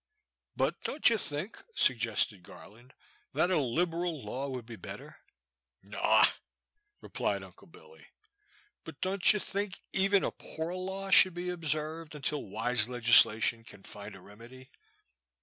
[0.55, 2.95] But don't you think," suggested Garland,
[3.35, 5.19] that a liberal law would be better?"
[5.73, 6.25] '* Naw,"
[7.01, 8.07] replied Uncle Billy.
[8.45, 13.63] '* But don't you think even a poor law should be observed until wise legislation
[13.63, 14.71] can find a rem edy?"